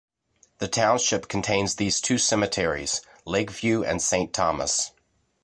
The 0.57 0.67
township 0.67 1.27
contains 1.27 1.75
these 1.75 2.01
two 2.01 2.17
cemeteries: 2.17 3.01
Lakeview 3.23 3.83
and 3.83 4.01
Saint 4.01 4.33
Thomas. 4.33 4.93